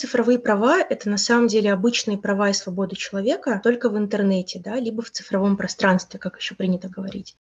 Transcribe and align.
Цифровые 0.00 0.38
права– 0.38 0.80
это 0.88 1.10
на 1.10 1.18
самом 1.18 1.46
деле 1.46 1.70
обычные 1.70 2.16
права 2.16 2.48
и 2.48 2.54
свободы 2.54 2.96
человека 2.96 3.60
только 3.62 3.90
в 3.90 3.98
интернете, 3.98 4.58
да, 4.58 4.76
либо 4.76 5.02
в 5.02 5.10
цифровом 5.10 5.58
пространстве, 5.58 6.18
как 6.18 6.38
еще 6.38 6.54
принято 6.54 6.88
говорить. 6.88 7.36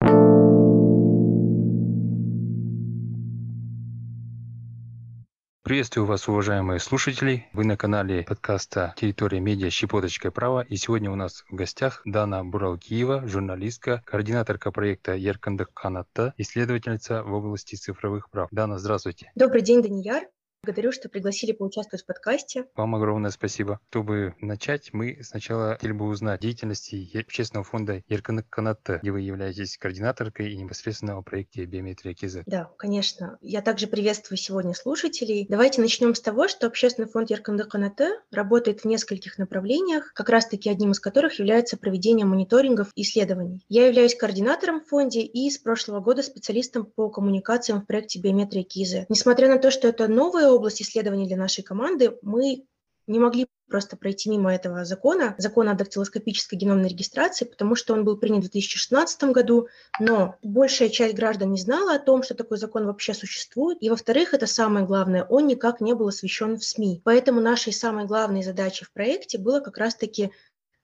Приветствую 5.61 6.07
вас, 6.07 6.27
уважаемые 6.27 6.79
слушатели. 6.79 7.45
Вы 7.53 7.63
на 7.63 7.77
канале 7.77 8.23
подкаста 8.23 8.95
«Территория 8.97 9.39
медиа. 9.39 9.69
Щепоточка 9.69 10.31
права». 10.31 10.61
И 10.61 10.77
сегодня 10.77 11.11
у 11.11 11.15
нас 11.15 11.43
в 11.51 11.53
гостях 11.53 12.01
Дана 12.05 12.43
Буралкиева, 12.43 13.27
журналистка, 13.27 14.01
координаторка 14.03 14.71
проекта 14.71 15.13
Еркандык 15.13 15.71
Канатта, 15.75 16.33
исследовательница 16.37 17.21
в 17.21 17.33
области 17.33 17.75
цифровых 17.75 18.31
прав. 18.31 18.47
Дана, 18.49 18.79
здравствуйте. 18.79 19.31
Добрый 19.35 19.61
день, 19.61 19.83
Данияр. 19.83 20.23
Благодарю, 20.67 20.91
что 20.91 21.07
пригласили 21.07 21.53
поучаствовать 21.53 22.03
в 22.03 22.05
подкасте. 22.05 22.65
Вам 22.75 22.93
огромное 22.93 23.31
спасибо. 23.31 23.79
Чтобы 23.89 24.35
начать, 24.41 24.89
мы 24.91 25.17
сначала 25.23 25.75
хотели 25.75 25.93
бы 25.93 26.07
узнать 26.07 26.41
деятельности 26.41 27.09
общественного 27.17 27.63
фонда 27.63 28.03
Ерканык 28.09 28.49
Канатта, 28.49 28.99
где 29.01 29.11
вы 29.11 29.21
являетесь 29.21 29.77
координаторкой 29.77 30.51
и 30.51 30.57
непосредственно 30.57 31.15
о 31.15 31.21
проекте 31.21 31.63
«Биометрия 31.63 32.13
КИЗ». 32.13 32.39
Да, 32.45 32.69
конечно. 32.77 33.37
Я 33.39 33.61
также 33.61 33.87
приветствую 33.87 34.37
сегодня 34.37 34.73
слушателей. 34.73 35.47
Давайте 35.49 35.79
начнем 35.79 36.13
с 36.13 36.19
того, 36.19 36.49
что 36.49 36.67
общественный 36.67 37.07
фонд 37.07 37.29
Ерканык 37.29 37.69
Канатта 37.69 38.19
работает 38.29 38.81
в 38.81 38.85
нескольких 38.85 39.37
направлениях, 39.37 40.11
как 40.13 40.27
раз-таки 40.27 40.69
одним 40.69 40.91
из 40.91 40.99
которых 40.99 41.39
является 41.39 41.77
проведение 41.77 42.25
мониторингов 42.25 42.89
и 42.93 43.03
исследований. 43.03 43.63
Я 43.69 43.87
являюсь 43.87 44.15
координатором 44.15 44.81
в 44.81 44.87
фонде 44.89 45.21
и 45.21 45.49
с 45.49 45.59
прошлого 45.59 46.01
года 46.01 46.23
специалистом 46.23 46.85
по 46.85 47.09
коммуникациям 47.09 47.79
в 47.79 47.85
проекте 47.85 48.19
«Биометрия 48.19 48.63
КИЗа». 48.63 49.05
Несмотря 49.07 49.47
на 49.47 49.59
то, 49.59 49.71
что 49.71 49.87
это 49.87 50.09
новая 50.09 50.56
область 50.57 50.81
исследований 50.81 51.27
для 51.27 51.37
нашей 51.37 51.63
команды, 51.63 52.17
мы 52.21 52.65
не 53.07 53.19
могли 53.19 53.47
просто 53.67 53.97
пройти 53.97 54.29
мимо 54.29 54.53
этого 54.53 54.85
закона, 54.85 55.35
закона 55.37 55.71
о 55.71 55.75
дактилоскопической 55.75 56.57
геномной 56.57 56.89
регистрации, 56.89 57.45
потому 57.45 57.75
что 57.75 57.93
он 57.93 58.03
был 58.05 58.17
принят 58.17 58.39
в 58.39 58.51
2016 58.51 59.23
году, 59.25 59.67
но 59.99 60.35
большая 60.41 60.89
часть 60.89 61.15
граждан 61.15 61.51
не 61.51 61.59
знала 61.59 61.95
о 61.95 61.99
том, 61.99 62.23
что 62.23 62.33
такой 62.33 62.57
закон 62.57 62.85
вообще 62.85 63.13
существует, 63.13 63.77
и, 63.81 63.89
во-вторых, 63.89 64.33
это 64.33 64.47
самое 64.47 64.85
главное, 64.85 65.25
он 65.25 65.47
никак 65.47 65.81
не 65.81 65.93
был 65.93 66.07
освещен 66.07 66.57
в 66.57 66.63
СМИ. 66.63 67.01
Поэтому 67.03 67.41
нашей 67.41 67.73
самой 67.73 68.05
главной 68.05 68.43
задачей 68.43 68.85
в 68.85 68.91
проекте 68.91 69.37
было 69.37 69.59
как 69.59 69.77
раз-таки 69.77 70.31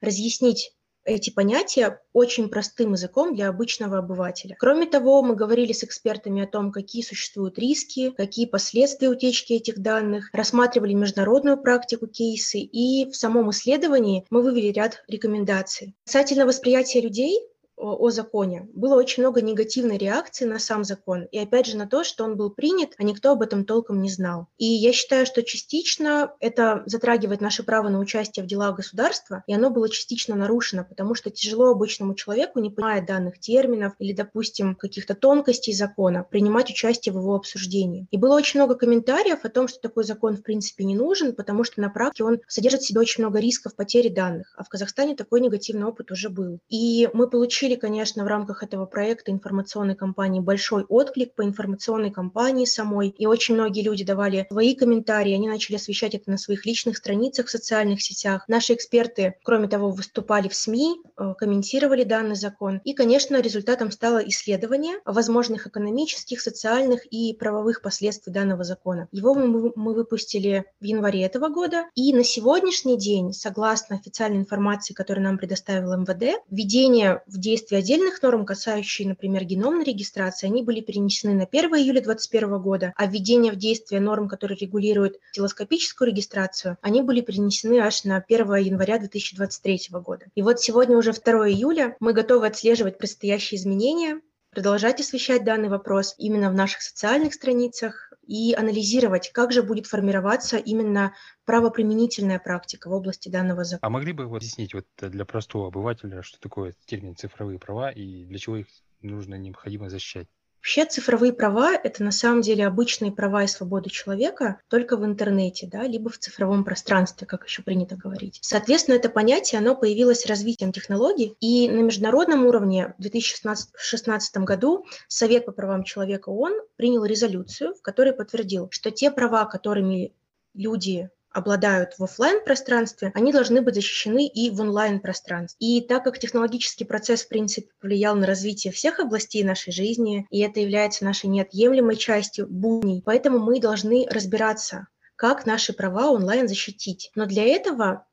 разъяснить 0.02 0.76
эти 1.06 1.30
понятия 1.30 2.02
очень 2.14 2.50
простым 2.50 2.94
языком 2.94 3.36
для 3.36 3.50
обычного 3.50 4.00
обывателя. 4.00 4.56
Кроме 4.60 4.86
того, 4.86 5.22
мы 5.22 5.36
говорили 5.36 5.74
с 5.74 5.84
экспертами 5.84 6.44
о 6.44 6.48
том, 6.48 6.72
какие 6.72 7.02
существуют 7.02 7.60
риски, 7.60 8.12
какие 8.12 8.46
последствия 8.46 9.10
утечки 9.10 9.54
этих 9.54 9.80
данных, 9.80 10.30
рассматривали 10.34 10.94
международную 10.94 11.58
практику 11.58 12.08
кейсы, 12.08 12.60
и 12.60 13.10
в 13.10 13.16
самом 13.16 13.50
исследовании 13.52 14.26
мы 14.30 14.42
вывели 14.42 14.68
ряд 14.72 15.04
рекомендаций. 15.08 15.96
Касательно 16.06 16.46
восприятия 16.46 17.02
людей, 17.02 17.40
о 17.84 18.10
законе. 18.10 18.68
Было 18.74 18.96
очень 18.96 19.24
много 19.24 19.42
негативной 19.42 19.98
реакции 19.98 20.46
на 20.46 20.60
сам 20.60 20.84
закон, 20.84 21.26
и 21.32 21.38
опять 21.38 21.66
же 21.66 21.78
на 21.78 21.88
то, 21.88 22.04
что 22.04 22.24
он 22.24 22.38
был 22.38 22.50
принят, 22.50 22.92
а 22.98 23.04
никто 23.04 23.32
об 23.32 23.42
этом 23.42 23.66
толком 23.66 24.02
не 24.02 24.10
знал. 24.10 24.48
И 24.58 24.66
я 24.66 24.94
считаю, 24.94 25.26
что 25.26 25.44
частично 25.44 26.34
это 26.40 26.84
затрагивает 26.86 27.42
наше 27.42 27.64
право 27.64 27.90
на 27.90 28.00
участие 28.00 28.44
в 28.44 28.48
делах 28.48 28.78
государства, 28.78 29.44
и 29.48 29.54
оно 29.54 29.70
было 29.70 29.90
частично 29.90 30.36
нарушено, 30.36 30.86
потому 30.86 31.16
что 31.16 31.30
тяжело 31.30 31.72
обычному 31.72 32.16
человеку, 32.16 32.60
не 32.60 32.70
понимая 32.70 33.06
данных 33.06 33.40
терминов 33.40 33.94
или, 34.00 34.14
допустим, 34.14 34.76
каких-то 34.76 35.16
тонкостей 35.16 35.74
закона, 35.74 36.24
принимать 36.24 36.70
участие 36.70 37.14
в 37.14 37.18
его 37.18 37.36
обсуждении. 37.36 38.08
И 38.12 38.18
было 38.18 38.36
очень 38.36 38.60
много 38.60 38.76
комментариев 38.76 39.44
о 39.44 39.50
том, 39.50 39.68
что 39.68 39.80
такой 39.80 40.04
закон 40.04 40.38
в 40.38 40.44
принципе 40.44 40.84
не 40.84 40.96
нужен, 40.96 41.36
потому 41.36 41.64
что 41.64 41.82
на 41.82 41.90
практике 41.90 42.24
он 42.24 42.40
содержит 42.48 42.82
в 42.82 42.88
себе 42.88 43.02
очень 43.02 43.24
много 43.24 43.40
рисков 43.40 43.76
потери 43.76 44.10
данных, 44.10 44.54
а 44.58 44.64
в 44.64 44.70
Казахстане 44.70 45.16
такой 45.16 45.42
негативный 45.42 45.86
опыт 45.86 46.12
уже 46.12 46.30
был. 46.30 46.60
И 46.70 47.10
мы 47.14 47.30
получили 47.30 47.73
получили, 47.74 47.94
конечно, 47.94 48.24
в 48.24 48.28
рамках 48.28 48.64
этого 48.64 48.86
проекта 48.86 49.32
информационной 49.32 49.96
кампании 49.96 50.40
большой 50.40 50.84
отклик 50.84 51.36
по 51.36 51.44
информационной 51.44 52.12
кампании 52.12 52.66
самой, 52.66 53.10
и 53.10 53.26
очень 53.26 53.56
многие 53.56 53.82
люди 53.82 54.04
давали 54.04 54.46
свои 54.50 54.76
комментарии, 54.76 55.34
они 55.34 55.48
начали 55.48 55.76
освещать 55.76 56.16
это 56.16 56.32
на 56.32 56.38
своих 56.38 56.66
личных 56.66 56.98
страницах 56.98 57.48
в 57.48 57.50
социальных 57.50 58.02
сетях. 58.02 58.46
Наши 58.48 58.74
эксперты, 58.74 59.36
кроме 59.44 59.68
того, 59.68 59.90
выступали 59.90 60.48
в 60.48 60.56
СМИ, 60.56 61.02
э, 61.18 61.34
комментировали 61.38 62.04
данный 62.04 62.36
закон, 62.36 62.82
и, 62.84 62.94
конечно, 62.94 63.42
результатом 63.42 63.92
стало 63.92 64.20
исследование 64.20 64.98
возможных 65.06 65.68
экономических, 65.68 66.42
социальных 66.42 67.06
и 67.06 67.34
правовых 67.34 67.82
последствий 67.82 68.34
данного 68.34 68.64
закона. 68.64 69.08
Его 69.12 69.34
мы, 69.34 69.72
мы 69.76 69.94
выпустили 69.94 70.66
в 70.82 70.84
январе 70.84 71.24
этого 71.24 71.50
года, 71.50 71.86
и 71.96 72.14
на 72.14 72.24
сегодняшний 72.24 72.98
день, 72.98 73.34
согласно 73.34 73.96
официальной 73.96 74.40
информации, 74.40 74.94
которую 74.94 75.24
нам 75.24 75.38
предоставил 75.38 75.94
МВД, 75.98 76.42
введение 76.50 77.24
в 77.28 77.38
действие 77.40 77.63
действия 77.64 77.78
отдельных 77.78 78.22
норм, 78.22 78.46
касающие, 78.46 79.08
например, 79.08 79.46
геномной 79.46 79.86
регистрации, 79.86 80.48
они 80.48 80.64
были 80.64 80.82
перенесены 80.82 81.34
на 81.34 81.46
1 81.46 81.76
июля 81.76 82.02
2021 82.02 82.62
года, 82.62 82.94
а 82.98 83.06
введение 83.06 83.54
в 83.54 83.56
действие 83.56 84.02
норм, 84.02 84.28
которые 84.28 84.58
регулируют 84.58 85.18
телескопическую 85.32 86.10
регистрацию, 86.10 86.78
они 86.82 87.02
были 87.02 87.22
перенесены 87.22 87.80
аж 87.80 88.04
на 88.04 88.18
1 88.18 88.56
января 88.56 89.00
2023 89.00 89.88
года. 89.92 90.26
И 90.36 90.42
вот 90.42 90.60
сегодня 90.60 90.98
уже 90.98 91.14
2 91.14 91.50
июля 91.50 91.96
мы 92.00 92.12
готовы 92.14 92.48
отслеживать 92.48 92.98
предстоящие 92.98 93.60
изменения, 93.60 94.20
продолжать 94.52 95.00
освещать 95.00 95.44
данный 95.46 95.70
вопрос 95.70 96.16
именно 96.18 96.50
в 96.50 96.54
наших 96.54 96.82
социальных 96.82 97.34
страницах 97.34 98.13
и 98.28 98.54
анализировать, 98.54 99.32
как 99.32 99.52
же 99.52 99.64
будет 99.64 99.88
формироваться 99.88 100.58
именно 100.58 101.14
правоприменительная 101.46 102.40
практика 102.40 102.90
в 102.90 102.94
области 102.94 103.30
данного 103.30 103.64
закона. 103.64 103.82
А 103.82 103.90
могли 103.90 104.14
бы 104.14 104.26
вот 104.26 104.38
объяснить 104.38 104.74
вот 104.74 104.88
для 104.98 105.26
простого 105.26 105.68
обывателя, 105.68 106.22
что 106.24 106.40
такое 106.40 106.74
термин 106.86 107.16
цифровые 107.16 107.60
права 107.60 107.92
и 107.92 108.26
для 108.26 108.40
чего 108.40 108.58
их 108.58 108.68
нужно 109.02 109.36
необходимо 109.36 109.90
защищать? 109.90 110.30
Вообще 110.64 110.86
цифровые 110.86 111.34
права– 111.34 111.76
это 111.84 112.06
на 112.06 112.12
самом 112.12 112.40
деле 112.40 112.66
обычные 112.66 113.12
права 113.12 113.44
и 113.44 113.48
свободы 113.48 113.90
человека 113.90 114.62
только 114.70 114.96
в 114.96 115.04
интернете, 115.04 115.68
да, 115.70 115.84
либо 115.84 116.10
в 116.10 116.18
цифровом 116.18 116.64
пространстве, 116.64 117.28
как 117.28 117.44
еще 117.44 117.64
принято 117.64 117.98
говорить. 117.98 118.40
Соответственно, 118.42 118.96
это 118.96 119.10
понятие, 119.10 119.60
оно 119.60 119.76
появилось 119.76 120.26
развитием 120.26 120.72
технологий, 120.72 121.36
и 121.42 121.70
на 121.70 121.82
международном 121.82 122.46
уровне 122.46 122.96
в 122.98 123.02
2016 123.02 124.38
году 124.38 124.86
Совет 125.10 125.46
по 125.46 125.52
правам 125.52 125.84
человека 125.84 126.30
ООН 126.30 126.54
принял 126.78 127.04
резолюцию, 127.04 127.76
в 127.76 127.82
которой 127.82 128.14
подтвердил, 128.14 128.70
что 128.72 128.90
те 128.90 129.12
права, 129.12 129.44
которыми 129.44 130.14
люди 130.54 131.10
обладают 131.34 131.96
в 131.98 132.04
офлайн 132.04 132.44
пространстве, 132.46 133.12
они 133.16 133.34
должны 133.34 133.62
быть 133.62 133.76
защищены 133.76 134.28
и 134.28 134.50
в 134.52 134.62
онлайн 134.62 135.02
пространстве. 135.02 135.58
И 135.60 135.82
так 135.82 136.04
как 136.04 136.20
технологический 136.20 136.86
процесс, 136.86 137.24
в 137.24 137.28
принципе, 137.28 137.68
повлиял 137.82 138.16
на 138.16 138.26
развитие 138.26 138.72
всех 138.72 139.00
областей 139.00 139.44
нашей 139.44 139.74
жизни, 139.74 140.26
и 140.30 140.40
это 140.40 140.60
является 140.60 141.04
нашей 141.04 141.28
неотъемлемой 141.28 141.98
частью 141.98 142.48
будней, 142.48 143.02
поэтому 143.04 143.40
мы 143.40 143.60
должны 143.60 144.08
разбираться, 144.10 144.88
как 145.16 145.46
наши 145.46 145.74
права 145.74 146.10
онлайн 146.12 146.48
защитить. 146.48 147.12
Но 147.16 147.26
для 147.26 147.44
этого 147.44 148.06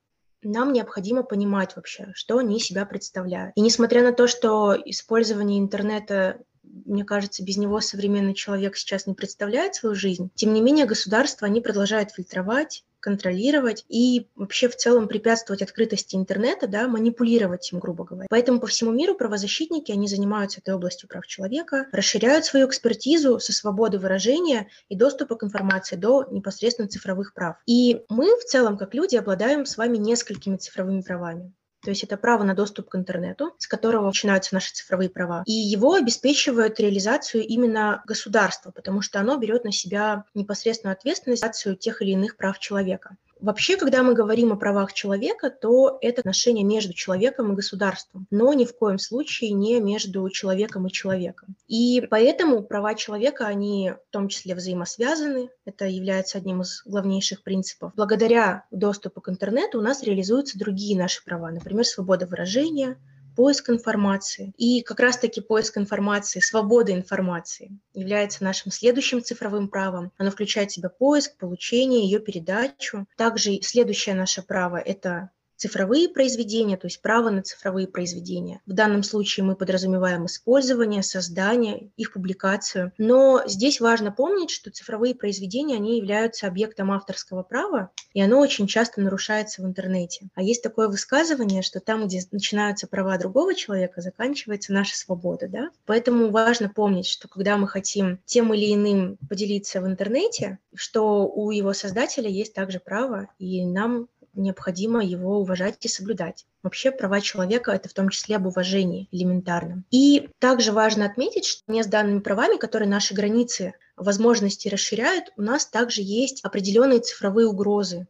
нам 0.43 0.73
необходимо 0.73 1.23
понимать 1.23 1.77
вообще, 1.77 2.13
что 2.15 2.39
они 2.39 2.59
себя 2.59 2.87
представляют. 2.87 3.53
И 3.57 3.61
несмотря 3.61 4.03
на 4.03 4.13
то, 4.13 4.27
что 4.27 4.75
использование 4.85 5.61
интернета 5.61 6.39
мне 6.63 7.05
кажется, 7.05 7.45
без 7.45 7.57
него 7.57 7.81
современный 7.81 8.35
человек 8.35 8.77
сейчас 8.77 9.07
не 9.07 9.15
представляет 9.15 9.75
свою 9.75 9.95
жизнь. 9.95 10.31
Тем 10.35 10.55
не 10.55 10.61
менее, 10.61 10.87
государство, 10.87 11.47
они 11.47 11.61
продолжают 11.61 12.13
фильтровать, 12.13 12.85
контролировать 13.01 13.85
и 13.89 14.29
вообще 14.37 14.69
в 14.69 14.77
целом 14.77 15.09
препятствовать 15.09 15.63
открытости 15.63 16.17
интернета, 16.17 16.67
да, 16.69 16.87
манипулировать 16.89 17.73
им, 17.73 17.79
грубо 17.79 18.05
говоря. 18.05 18.27
Поэтому 18.31 18.61
по 18.61 18.67
всему 18.67 18.93
миру 18.93 19.15
правозащитники, 19.15 19.93
они 19.93 20.07
занимаются 20.07 20.61
этой 20.61 20.75
областью 20.75 21.09
прав 21.09 21.27
человека, 21.27 21.87
расширяют 21.93 22.45
свою 22.45 22.69
экспертизу 22.69 23.41
со 23.41 23.53
свободы 23.53 23.99
выражения 23.99 24.69
и 24.89 24.97
доступа 24.97 25.37
к 25.37 25.45
информации 25.45 25.97
до 25.97 26.27
непосредственно 26.31 26.89
цифровых 26.89 27.35
прав. 27.35 27.57
И 27.67 28.03
мы 28.09 28.37
в 28.37 28.45
целом, 28.45 28.77
как 28.77 28.95
люди, 28.95 29.17
обладаем 29.17 29.67
с 29.67 29.77
вами 29.77 29.97
несколькими 29.97 30.57
цифровыми 30.57 31.03
правами. 31.03 31.53
То 31.83 31.91
есть 31.91 32.05
это 32.05 32.17
право 32.17 32.45
на 32.45 32.55
доступ 32.55 32.91
к 32.91 32.97
интернету, 32.97 33.55
с 33.59 33.67
которого 33.67 34.07
начинаются 34.07 34.55
наши 34.55 34.73
цифровые 34.73 35.09
права. 35.09 35.43
И 35.47 35.53
его 35.53 35.95
обеспечивает 35.95 36.79
реализацию 36.79 37.47
именно 37.47 38.03
государство, 38.07 38.71
потому 38.71 39.01
что 39.01 39.19
оно 39.21 39.37
берет 39.37 39.65
на 39.65 39.73
себя 39.73 40.25
непосредственную 40.35 40.95
ответственность 40.95 41.43
за 41.43 41.75
тех 41.77 42.03
или 42.03 42.11
иных 42.11 42.37
прав 42.37 42.59
человека. 42.59 43.17
Вообще, 43.41 43.77
когда 43.77 44.03
мы 44.03 44.15
говорим 44.15 44.53
о 44.53 44.57
правах 44.57 44.93
человека, 44.93 45.51
то 45.51 45.99
это 46.03 46.21
отношение 46.21 46.65
между 46.65 46.93
человеком 46.93 47.53
и 47.53 47.57
государством, 47.57 48.27
но 48.31 48.53
ни 48.53 48.65
в 48.65 48.77
коем 48.77 48.99
случае 48.99 49.53
не 49.53 49.81
между 49.81 50.29
человеком 50.29 50.87
и 50.87 50.93
человеком. 50.93 51.57
И 51.67 52.07
поэтому 52.11 52.63
права 52.63 52.95
человека, 52.95 53.47
они 53.47 53.93
в 54.09 54.13
том 54.13 54.29
числе 54.29 54.55
взаимосвязаны, 54.55 55.51
это 55.65 55.87
является 55.87 56.39
одним 56.39 56.63
из 56.63 56.83
главнейших 56.85 57.43
принципов. 57.43 57.93
Благодаря 57.97 58.67
доступу 58.71 59.21
к 59.21 59.29
интернету 59.29 59.79
у 59.79 59.83
нас 59.83 60.03
реализуются 60.03 60.59
другие 60.59 60.99
наши 60.99 61.25
права, 61.25 61.51
например, 61.51 61.85
свобода 61.85 62.27
выражения, 62.27 62.99
поиск 63.41 63.71
информации. 63.71 64.53
И 64.59 64.83
как 64.83 65.01
раз-таки 65.01 65.41
поиск 65.41 65.79
информации, 65.79 66.41
свобода 66.41 66.93
информации 66.93 67.81
является 67.95 68.45
нашим 68.45 68.71
следующим 68.71 69.23
цифровым 69.23 69.69
правом. 69.69 70.13
Оно 70.19 70.31
включает 70.31 70.71
в 70.71 70.75
себя 70.75 70.91
поиск, 70.91 71.39
получение, 71.39 72.05
ее 72.05 72.21
передачу. 72.21 73.07
Также 73.17 73.63
следующее 73.63 74.15
наше 74.15 74.43
право– 74.43 74.77
это 74.85 75.31
цифровые 75.61 76.09
произведения, 76.09 76.79
то 76.79 76.87
есть 76.87 77.03
право 77.03 77.29
на 77.29 77.43
цифровые 77.43 77.87
произведения. 77.87 78.63
В 78.65 78.73
данном 78.73 79.03
случае 79.03 79.45
мы 79.45 79.55
подразумеваем 79.55 80.25
использование, 80.25 81.03
создание, 81.03 81.91
их 81.99 82.15
публикацию. 82.15 82.93
Но 82.97 83.43
здесь 83.47 83.79
важно 83.79 84.11
помнить, 84.11 84.51
что 84.51 84.71
цифровые 84.71 85.15
произведения, 85.15 85.77
они 85.77 85.99
являются 85.99 86.47
объектом 86.47 86.91
авторского 86.91 87.43
права, 87.43 87.91
и 88.15 88.23
оно 88.23 88.41
очень 88.41 88.67
часто 88.67 89.03
нарушается 89.03 89.61
в 89.61 89.67
интернете. 89.67 90.31
А 90.35 90.43
есть 90.43 90.63
такое 90.63 90.89
высказывание, 90.89 91.61
что 91.61 91.81
там, 91.81 92.07
где 92.07 92.23
начинаются 92.33 92.87
права 92.87 93.19
другого 93.19 93.55
человека, 93.55 94.01
заканчивается 94.01 94.73
наша 94.73 94.97
свобода. 94.97 95.47
Да? 95.47 95.69
Поэтому 95.85 96.31
важно 96.31 96.71
помнить, 96.71 97.07
что 97.07 97.29
когда 97.29 97.59
мы 97.59 97.69
хотим 97.69 98.19
тем 98.25 98.55
или 98.55 98.73
иным 98.73 99.19
поделиться 99.29 99.83
в 99.83 99.87
интернете, 99.87 100.59
что 100.75 101.29
у 101.29 101.51
его 101.51 101.75
создателя 101.75 102.31
есть 102.31 102.55
также 102.55 102.81
право, 102.81 103.29
и 103.39 103.67
нам 103.67 104.09
необходимо 104.41 105.05
его 105.05 105.39
уважать 105.39 105.77
и 105.81 105.89
соблюдать. 105.89 106.47
Вообще 106.63 106.91
права 106.91 107.21
человека– 107.21 107.71
это 107.73 107.89
в 107.89 107.93
том 107.93 108.09
числе 108.09 108.37
об 108.37 108.47
уважении 108.47 109.09
элементарном. 109.13 109.85
И 109.91 110.29
также 110.39 110.73
важно 110.73 111.07
отметить, 111.07 111.47
что 111.47 111.63
не 111.73 111.83
с 111.83 111.87
данными 111.87 112.21
правами, 112.21 112.57
которые 112.57 112.89
наши 112.89 113.15
границы 113.15 113.75
возможности 113.97 114.69
расширяют, 114.69 115.33
у 115.37 115.43
нас 115.43 115.67
также 115.67 116.03
есть 116.03 116.45
определенные 116.45 117.01
цифровые 117.01 117.47
угрозы, 117.47 118.07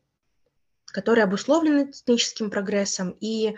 которые 0.87 1.25
обусловлены 1.25 1.93
техническим 1.93 2.51
прогрессом, 2.51 3.17
и 3.21 3.57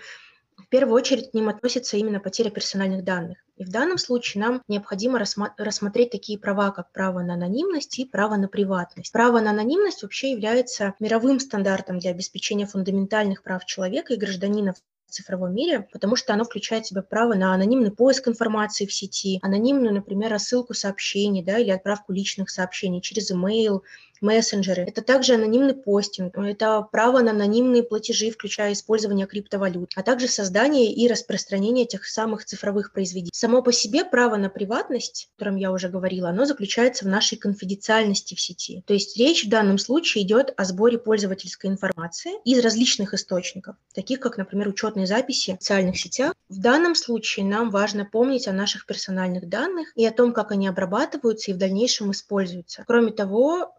в 0.65 0.69
первую 0.69 0.95
очередь 0.95 1.31
к 1.31 1.35
ним 1.35 1.49
относится 1.49 1.97
именно 1.97 2.21
потеря 2.21 2.51
персональных 2.51 3.05
данных. 3.05 3.39
И 3.57 3.65
в 3.65 3.71
данном 3.71 3.99
случае 3.99 4.43
нам 4.43 4.63
необходимо 4.69 5.19
рассмотреть 5.19 6.11
такие 6.11 6.39
права, 6.39 6.71
как 6.71 6.91
право 6.93 7.21
на 7.21 7.35
анонимность 7.35 7.99
и 7.99 8.05
право 8.05 8.37
на 8.37 8.49
приватность. 8.49 9.13
Право 9.13 9.41
на 9.41 9.51
анонимность 9.51 10.03
вообще 10.03 10.33
является 10.33 10.95
мировым 11.01 11.39
стандартом 11.41 11.99
для 11.99 12.11
обеспечения 12.11 12.67
фундаментальных 12.67 13.43
прав 13.43 13.65
человека 13.67 14.15
и 14.15 14.19
гражданина 14.19 14.73
в 14.73 15.13
цифровом 15.13 15.55
мире, 15.55 15.87
потому 15.93 16.17
что 16.17 16.33
оно 16.33 16.45
включает 16.45 16.87
в 16.87 16.89
себя 16.89 17.03
право 17.03 17.35
на 17.35 17.55
анонимный 17.55 17.91
поиск 17.91 18.29
информации 18.29 18.87
в 18.87 18.93
сети, 18.93 19.39
анонимную, 19.43 19.95
например, 19.95 20.31
рассылку 20.31 20.75
сообщений 20.75 21.45
да, 21.45 21.59
или 21.59 21.71
отправку 21.71 22.13
личных 22.13 22.51
сообщений 22.51 23.03
через 23.03 23.31
email, 23.31 23.83
мессенджеры. 24.23 24.83
Это 24.83 25.03
также 25.03 25.35
анонимный 25.35 25.75
постинг, 25.75 26.37
это 26.39 26.83
право 26.91 27.21
на 27.21 27.33
анонимные 27.33 27.83
платежи, 27.83 28.31
включая 28.31 28.73
использование 28.73 29.27
криптовалют, 29.27 29.93
а 29.97 30.03
также 30.03 30.29
создание 30.29 30.93
и 30.93 31.09
распространение 31.09 31.87
тех 31.87 32.07
самых 32.07 32.45
цифровых 32.45 32.93
произведений. 32.93 33.31
Само 33.33 33.63
по 33.63 33.73
себе 33.73 34.05
право 34.05 34.37
на 34.37 34.49
приватность, 34.49 35.29
о 35.35 35.39
котором 35.39 35.57
я 35.57 35.73
уже 35.73 35.89
говорила, 35.89 36.29
оно 36.29 36.45
заключается 36.45 37.05
в 37.05 37.09
нашей 37.09 37.37
конфиденциальности 37.37 38.35
в 38.35 38.41
сети. 38.41 38.83
То 38.87 38.95
есть 38.95 39.17
речь 39.17 39.45
в 39.45 39.49
данном 39.49 39.79
случае 39.79 40.25
идет 40.25 40.53
о 40.57 40.65
сборе 40.65 40.99
пользовательской 40.99 41.71
информации 41.71 42.33
из 42.45 42.61
различных 42.61 43.15
источников, 43.15 43.77
таких 43.95 44.21
как, 44.21 44.39
например, 44.39 44.69
учетные 44.69 45.07
записи 45.07 45.57
в 45.59 45.63
социальных 45.63 45.99
сетях. 45.99 46.35
В 46.49 46.61
данном 46.61 46.95
случае 46.95 47.47
нам 47.47 47.71
важно 47.71 48.05
помнить 48.05 48.49
о 48.49 48.53
наших 48.53 48.87
персональных 48.87 49.49
данных 49.49 49.93
и 49.97 50.05
о 50.07 50.13
том, 50.13 50.33
как 50.33 50.53
они 50.53 50.69
обрабатываются 50.69 51.51
и 51.51 51.55
в 51.55 51.59
дальнейшем 51.59 52.11
используются. 52.13 52.85
Кроме 52.87 53.13
того, 53.13 53.75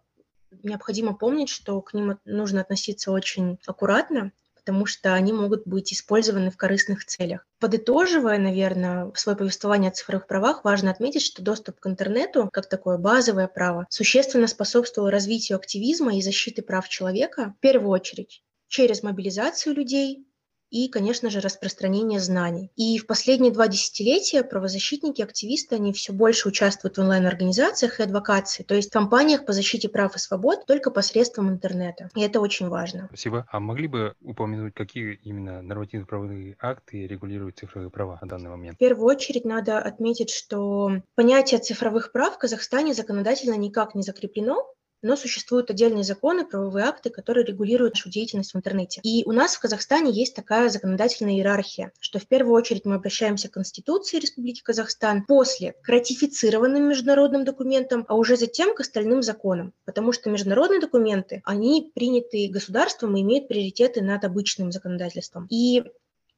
необходимо 0.64 1.16
помнить, 1.16 1.50
что 1.50 1.82
к 1.82 1.94
ним 1.94 2.20
нужно 2.26 2.62
относиться 2.62 3.12
очень 3.12 3.58
аккуратно, 3.66 4.32
потому 4.56 4.86
что 4.86 5.14
они 5.14 5.34
могут 5.34 5.68
быть 5.68 5.92
использованы 5.92 6.50
в 6.50 6.58
корыстных 6.58 7.06
целях. 7.06 7.46
Подытоживая, 7.60 8.38
наверное, 8.38 9.12
свое 9.16 9.38
повествование 9.38 9.92
о 9.92 9.94
цифровых 9.94 10.26
правах, 10.26 10.64
важно 10.64 10.90
отметить, 10.92 11.22
что 11.22 11.42
доступ 11.42 11.80
к 11.80 11.88
интернету, 11.88 12.50
как 12.52 12.70
такое 12.70 12.98
базовое 12.98 13.48
право, 13.48 13.88
существенно 13.90 14.48
способствовал 14.48 15.10
развитию 15.10 15.58
активизма 15.58 16.16
и 16.16 16.22
защиты 16.22 16.62
прав 16.62 16.88
человека, 16.88 17.54
в 17.58 17.62
первую 17.62 17.90
очередь 17.92 18.42
через 18.68 19.04
мобилизацию 19.04 19.76
людей, 19.76 20.26
и, 20.74 20.88
конечно 20.90 21.30
же, 21.30 21.40
распространение 21.40 22.20
знаний. 22.20 22.72
И 22.76 22.98
в 22.98 23.06
последние 23.06 23.54
два 23.54 23.68
десятилетия 23.68 24.44
правозащитники, 24.44 25.22
активисты, 25.22 25.76
они 25.76 25.94
все 25.94 26.14
больше 26.14 26.48
участвуют 26.48 26.98
в 26.98 27.02
онлайн-организациях 27.02 28.00
и 28.00 28.04
адвокации, 28.04 28.64
то 28.64 28.74
есть 28.74 28.90
в 28.90 28.92
компаниях 28.92 29.46
по 29.46 29.54
защите 29.54 29.88
прав 29.88 30.16
и 30.16 30.20
свобод 30.20 30.66
только 30.66 30.90
посредством 30.90 31.50
интернета. 31.50 32.10
И 32.16 32.22
это 32.22 32.42
очень 32.42 32.70
важно. 32.70 33.06
Спасибо. 33.10 33.46
А 33.52 33.60
могли 33.60 33.88
бы 33.88 34.16
упомянуть, 34.20 34.74
какие 34.74 35.14
именно 35.24 35.62
нормативно-правовые 35.62 36.58
акты 36.60 37.06
регулируют 37.06 37.60
цифровые 37.60 37.92
права 37.92 38.18
на 38.24 38.28
данный 38.28 38.50
момент? 38.50 38.76
В 38.76 38.80
первую 38.80 39.06
очередь 39.06 39.46
надо 39.46 39.78
отметить, 39.78 40.32
что 40.32 41.04
понятие 41.14 41.60
цифровых 41.60 42.12
прав 42.12 42.34
в 42.34 42.40
Казахстане 42.40 42.96
законодательно 42.96 43.54
никак 43.54 43.94
не 43.94 44.02
закреплено, 44.02 44.66
но 45.04 45.16
существуют 45.16 45.70
отдельные 45.70 46.04
законы, 46.04 46.46
правовые 46.46 46.86
акты, 46.86 47.10
которые 47.10 47.46
регулируют 47.46 47.94
нашу 47.94 48.10
деятельность 48.10 48.54
в 48.54 48.58
интернете. 48.58 49.02
И 49.04 49.24
у 49.26 49.32
нас 49.32 49.56
в 49.56 49.60
Казахстане 49.60 50.12
есть 50.12 50.36
такая 50.36 50.70
законодательная 50.70 51.34
иерархия, 51.34 51.92
что 52.00 52.20
в 52.20 52.28
первую 52.28 52.56
очередь 52.56 52.86
мы 52.86 52.96
обращаемся 52.96 53.50
к 53.50 53.54
Конституции 53.54 54.20
Республики 54.20 54.62
Казахстан, 54.62 55.26
после 55.26 55.74
к 55.84 55.90
ратифицированным 55.90 56.90
международным 56.90 57.46
документам, 57.46 58.06
а 58.08 58.16
уже 58.16 58.38
затем 58.38 58.74
к 58.74 58.80
остальным 58.80 59.22
законам, 59.22 59.74
потому 59.86 60.12
что 60.12 60.30
международные 60.30 60.80
документы, 60.80 61.42
они 61.46 61.92
приняты 61.94 62.50
государством 62.50 63.16
и 63.16 63.22
имеют 63.22 63.48
приоритеты 63.48 64.02
над 64.02 64.24
обычным 64.24 64.72
законодательством. 64.72 65.48
И 65.50 65.84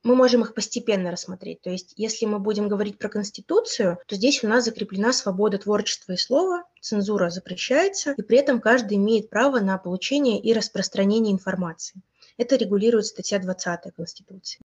мы 0.05 0.15
можем 0.15 0.43
их 0.43 0.53
постепенно 0.53 1.11
рассмотреть. 1.11 1.61
То 1.61 1.71
есть, 1.71 1.93
если 1.97 2.25
мы 2.25 2.39
будем 2.39 2.69
говорить 2.69 2.97
про 2.99 3.09
Конституцию, 3.09 3.97
то 4.05 4.15
здесь 4.15 4.43
у 4.43 4.47
нас 4.47 4.63
закреплена 4.63 5.11
свобода 5.11 5.57
творчества 5.57 6.13
и 6.13 6.17
слова, 6.17 6.63
цензура 6.79 7.29
запрещается, 7.31 8.13
и 8.15 8.21
при 8.21 8.37
этом 8.37 8.61
каждый 8.61 8.97
имеет 8.97 9.29
право 9.29 9.59
на 9.59 9.77
получение 9.79 10.39
и 10.39 10.53
распространение 10.53 11.33
информации. 11.33 12.01
Это 12.37 12.55
регулирует 12.55 13.07
статья 13.07 13.39
20 13.39 13.95
Конституции. 13.95 14.61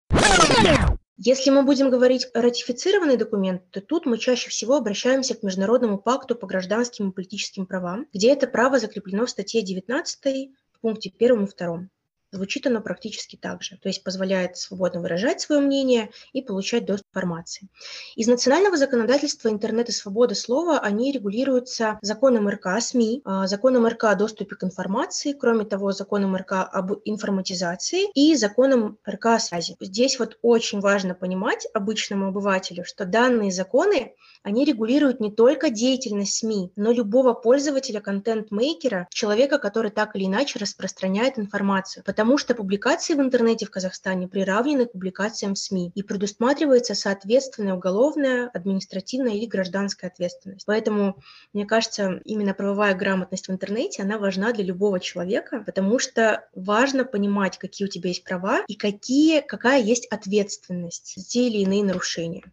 Если 1.17 1.49
мы 1.49 1.63
будем 1.63 1.89
говорить 1.89 2.27
ратифицированный 2.33 3.17
документ, 3.17 3.61
то 3.71 3.81
тут 3.81 4.05
мы 4.05 4.17
чаще 4.17 4.49
всего 4.49 4.75
обращаемся 4.75 5.35
к 5.35 5.43
Международному 5.43 5.97
пакту 5.97 6.35
по 6.35 6.47
гражданским 6.47 7.09
и 7.09 7.13
политическим 7.13 7.65
правам, 7.65 8.07
где 8.13 8.31
это 8.31 8.47
право 8.47 8.79
закреплено 8.79 9.25
в 9.25 9.29
статье 9.29 9.61
19 9.61 10.51
в 10.71 10.79
пункте 10.79 11.11
1 11.17 11.43
и 11.43 11.47
2. 11.47 11.87
Звучит 12.31 12.68
оно 12.68 12.81
практически 12.81 13.38
так 13.38 13.63
же, 13.63 13.77
то 13.77 13.88
есть 13.88 14.03
позволяет 14.03 14.57
свободно 14.57 15.00
выражать 15.00 15.39
свое 15.39 15.62
мнение 15.62 16.09
и 16.33 16.41
получать 16.41 16.85
доступ 16.85 17.07
к 17.07 17.18
информации. 17.18 17.69
Из 18.18 18.27
национального 18.27 18.75
законодательства 18.75 19.47
интернет 19.47 19.88
и 19.88 19.94
свобода 19.94 20.35
слова, 20.35 20.79
они 20.79 21.13
регулируются 21.13 21.97
законом 22.01 22.50
РК 22.50 22.68
о 22.68 22.81
СМИ, 22.81 23.21
а, 23.24 23.47
законом 23.47 23.88
РК 23.88 24.06
о 24.06 24.15
доступе 24.15 24.57
к 24.57 24.63
информации, 24.65 25.31
кроме 25.31 25.63
того, 25.63 25.94
законом 25.94 26.35
РК 26.35 26.68
об 26.69 26.94
информатизации 27.06 28.12
и 28.13 28.35
законом 28.35 28.97
РК 29.09 29.25
о 29.28 29.40
связи. 29.40 29.78
Здесь 29.80 30.19
вот 30.19 30.37
очень 30.42 30.81
важно 30.81 31.16
понимать 31.16 31.66
обычному 31.73 32.28
обывателю, 32.28 32.83
что 32.83 33.06
данные 33.06 33.51
законы 33.54 34.16
они 34.44 34.66
регулируют 34.66 35.19
не 35.19 35.31
только 35.31 35.69
деятельность 35.69 36.37
СМИ, 36.37 36.71
но 36.75 36.92
любого 36.92 37.33
пользователя, 37.33 37.99
контент-мейкера, 37.99 39.07
человека, 39.09 39.59
который 39.59 39.92
так 39.92 40.16
или 40.16 40.25
иначе 40.25 40.59
распространяет 40.59 41.40
информацию. 41.40 42.04
Потому 42.18 42.40
что 42.40 42.56
публикации 42.56 43.14
в 43.14 43.19
интернете 43.19 43.68
в 43.68 43.69
Казахстане 43.69 44.28
приравнены 44.28 44.88
к 44.88 44.94
публикациям 44.94 45.54
в 45.54 45.59
СМИ 45.59 45.92
и 45.94 46.02
предусматривается 46.02 46.95
соответственная 46.95 47.76
уголовная, 47.76 48.50
административная 48.56 49.33
или 49.33 49.45
гражданская 49.45 50.09
ответственность. 50.09 50.66
Поэтому, 50.66 51.19
мне 51.54 51.68
кажется, 51.68 52.19
именно 52.26 52.56
правовая 52.56 52.95
грамотность 52.95 53.47
в 53.47 53.52
интернете, 53.52 54.02
она 54.02 54.18
важна 54.18 54.52
для 54.52 54.64
любого 54.64 55.00
человека, 55.00 55.62
потому 55.64 56.00
что 56.00 56.50
важно 56.56 57.06
понимать, 57.06 57.59
какие 57.59 57.88
у 57.88 57.92
тебя 57.92 58.07
есть 58.07 58.24
права 58.24 58.64
и 58.68 58.74
какие, 58.74 59.42
какая 59.42 59.80
есть 59.80 60.07
ответственность 60.07 61.14
за 61.16 61.24
те 61.24 61.47
или 61.47 61.59
иные 61.59 61.83
нарушения. 61.83 62.52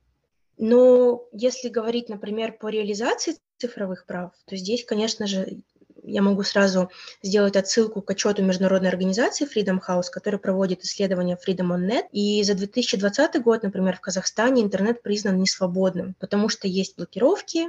Но 0.59 1.25
если 1.33 1.71
говорить, 1.71 2.11
например, 2.11 2.52
по 2.52 2.68
реализации 2.68 3.37
цифровых 3.56 4.04
прав, 4.04 4.33
то 4.47 4.56
здесь, 4.56 4.85
конечно 4.85 5.26
же, 5.26 5.62
я 6.04 6.23
могу 6.23 6.42
сразу 6.42 6.90
сделать 7.23 7.56
отсылку 7.56 8.02
к 8.02 8.11
отчету 8.11 8.42
международной 8.42 8.90
организации 8.90 9.46
Freedom 9.46 9.80
House, 9.87 10.11
которая 10.12 10.38
проводит 10.38 10.82
исследования 10.82 11.37
Freedom 11.37 11.75
on 11.75 11.88
Net. 11.88 12.04
И 12.12 12.42
за 12.44 12.54
2020 12.54 13.42
год, 13.42 13.62
например, 13.62 13.96
в 13.96 14.00
Казахстане 14.00 14.62
интернет 14.62 15.02
признан 15.02 15.38
несвободным, 15.38 16.14
потому 16.20 16.49
что 16.49 16.68
есть 16.68 16.96
блокировки, 16.96 17.68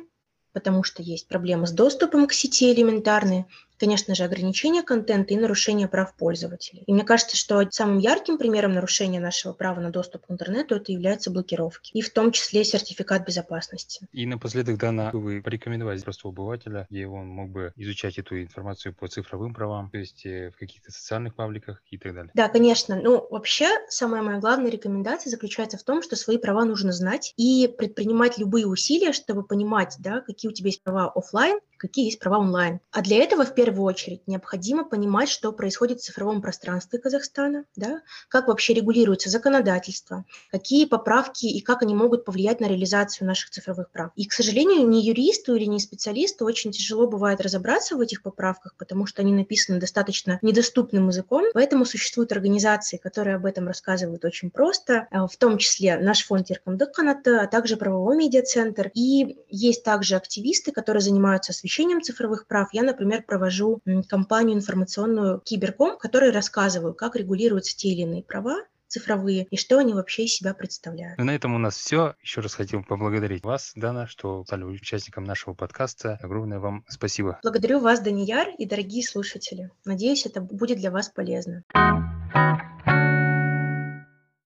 потому 0.54 0.84
что 0.84 1.02
есть 1.02 1.28
проблемы 1.28 1.68
с 1.68 1.72
доступом 1.72 2.28
к 2.28 2.34
сети 2.34 2.72
элементарные, 2.72 3.46
конечно 3.78 4.16
же, 4.16 4.24
ограничение 4.24 4.84
контента 4.84 5.34
и 5.34 5.38
нарушение 5.38 5.88
прав 5.88 6.16
пользователей. 6.16 6.84
И 6.88 6.94
мне 6.94 7.04
кажется, 7.04 7.38
что 7.38 7.66
самым 7.70 8.00
ярким 8.00 8.38
примером 8.38 8.74
нарушения 8.74 9.20
нашего 9.20 9.54
права 9.54 9.80
на 9.80 9.92
доступ 9.92 10.26
к 10.26 10.32
интернету 10.32 10.76
это 10.76 10.92
является 10.92 11.32
блокировки, 11.32 11.92
и 11.94 12.02
в 12.02 12.12
том 12.12 12.32
числе 12.32 12.64
сертификат 12.64 13.26
безопасности. 13.26 14.08
И 14.12 14.26
напоследок, 14.26 14.78
Дана, 14.78 15.12
вы 15.14 15.42
порекомендовать 15.42 16.04
простого 16.04 16.34
обывателя, 16.34 16.88
где 16.90 17.08
он 17.08 17.28
мог 17.28 17.50
бы 17.50 17.74
изучать 17.76 18.18
эту 18.18 18.42
информацию 18.42 18.94
по 18.94 19.08
цифровым 19.08 19.54
правам, 19.54 19.90
то 19.90 19.98
есть 19.98 20.26
э, 20.26 20.52
в 20.52 20.58
каких-то 20.58 20.92
социальных 20.92 21.36
пабликах 21.36 21.82
и 21.90 21.98
так 21.98 22.14
далее? 22.14 22.32
Да, 22.34 22.50
конечно. 22.50 23.00
Ну, 23.02 23.28
вообще, 23.30 23.68
самая 23.90 24.22
моя 24.22 24.40
главная 24.40 24.72
рекомендация 24.72 25.30
заключается 25.30 25.78
в 25.78 25.84
том, 25.84 26.02
что 26.02 26.16
свои 26.16 26.38
права 26.38 26.66
нужно 26.66 26.92
знать 26.92 27.34
и 27.38 27.68
предпринимать 27.68 28.38
любые 28.38 28.68
усилия, 28.68 29.12
чтобы 29.12 29.44
понимать, 29.44 29.96
да, 30.00 30.22
какие 30.22 30.50
у 30.50 30.54
тебя 30.54 30.68
есть 30.68 30.84
права 30.84 31.12
офлайн, 31.12 31.60
какие 31.78 32.06
есть 32.06 32.20
права 32.20 32.40
онлайн. 32.40 32.80
А 32.92 33.02
для 33.02 33.18
этого 33.18 33.46
в 33.46 33.54
первую 33.54 33.84
очередь 33.84 34.28
необходимо 34.28 34.84
понимать, 34.86 35.30
что 35.30 35.52
происходит 35.52 36.00
в 36.00 36.04
цифровом 36.04 36.42
пространстве 36.42 37.00
Казахстана, 37.00 37.66
да, 37.76 38.02
как 38.30 38.48
вообще 38.48 38.74
регулируется 38.74 39.30
законодательство, 39.30 40.26
какие 40.52 40.86
поправки 40.86 41.46
и 41.46 41.62
как 41.62 41.84
они 41.84 41.94
могут 41.94 42.26
повлиять 42.26 42.60
на 42.60 42.66
реализацию 42.66 43.28
наших 43.28 43.50
цифровых 43.52 43.92
прав. 43.92 44.12
И, 44.16 44.26
к 44.26 44.34
сожалению, 44.34 44.88
ни 44.88 44.98
юристу 44.98 45.56
или 45.56 45.66
ни 45.66 45.78
специалисту 45.78 46.46
очень 46.46 46.72
тяжело 46.72 47.08
бывает 47.08 47.42
разобраться 47.42 47.96
в 47.96 48.02
этих 48.02 48.22
поправках, 48.22 48.76
потому 48.78 49.06
что 49.06 49.22
они 49.22 49.34
написаны 49.34 49.80
достаточно 49.80 50.40
недоступным 50.42 51.08
языком, 51.08 51.46
поэтому 51.54 51.86
существуют 51.86 52.32
организации, 52.32 52.98
которые 52.98 53.36
об 53.36 53.46
этом 53.46 53.68
рассказывают 53.68 54.26
очень 54.26 54.50
просто, 54.50 55.08
а, 55.12 55.28
в 55.28 55.36
том 55.38 55.58
числе 55.58 55.98
наш 55.98 56.26
фонд 56.26 56.50
Еркамдык 56.50 56.96
а 56.98 57.48
также 57.48 57.78
правовой 57.78 58.18
медиацентр. 58.18 58.92
И 58.94 59.38
есть 59.50 59.84
также 59.84 60.16
активисты, 60.16 60.72
которые 60.72 61.02
занимаются 61.02 61.54
освещением 61.66 62.02
цифровых 62.02 62.48
прав. 62.48 62.70
Я, 62.74 62.84
например, 62.84 63.24
провожу 63.24 63.82
кампанию 64.08 64.56
информационную 64.56 65.42
Киберком, 65.42 65.98
которой 65.98 66.30
рассказываю, 66.30 66.94
как 66.94 67.16
регулируются 67.16 67.76
те 67.76 67.90
или 67.90 68.02
иные 68.02 68.24
права, 68.24 68.58
цифровые 68.88 69.48
и 69.50 69.58
что 69.58 69.80
они 69.80 69.94
вообще 69.94 70.26
из 70.26 70.36
себя 70.36 70.54
представляют. 70.54 71.18
Ну, 71.18 71.26
на 71.26 71.32
этом 71.32 71.56
у 71.56 71.58
нас 71.58 71.76
все. 71.76 72.14
Еще 72.22 72.42
раз 72.42 72.54
хотим 72.54 72.84
поблагодарить 72.84 73.44
вас, 73.44 73.72
Дана, 73.76 74.06
что 74.06 74.44
стали 74.46 74.64
участником 74.64 75.24
нашего 75.24 75.56
подкаста. 75.56 76.20
Огромное 76.22 76.60
вам 76.60 76.86
спасибо. 76.88 77.40
Благодарю 77.42 77.80
вас, 77.80 78.00
Данияр, 78.00 78.50
и 78.60 78.68
дорогие 78.68 79.04
слушатели. 79.04 79.72
Надеюсь, 79.86 80.28
это 80.28 80.42
будет 80.42 80.78
для 80.78 80.92
вас 80.92 81.10
полезно. 81.10 81.64